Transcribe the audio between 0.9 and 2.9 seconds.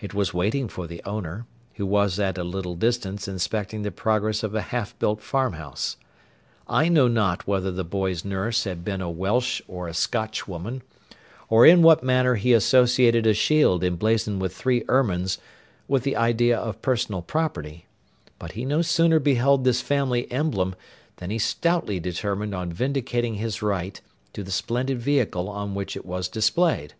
owner, who was at a little